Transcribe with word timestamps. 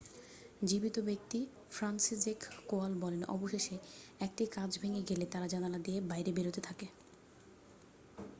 "জীবিত 0.61 0.95
ব্যক্তি 0.99 1.39
Franciszek 1.71 2.39
Kowal 2.67 2.93
বলেন 2.95 3.21
"অবশেষে 3.27 3.75
1টি 4.21 4.45
কাঁচ 4.47 4.71
ভেঙে 4.81 5.01
গেলে 5.09 5.25
তারা 5.25 5.47
জানলা 5.47 5.79
দিয়ে 5.79 5.99
বাইরে 6.09 6.31
বেরোতে 6.33 6.61
থাকে।" 6.61 6.87